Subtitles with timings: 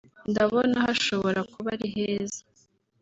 [0.31, 2.41] Ndabona hashobora kuba ari heza